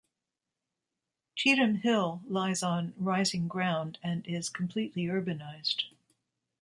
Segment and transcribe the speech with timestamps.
[1.37, 5.89] Cheetham Hill lies on "rising ground" and is completely urbanised.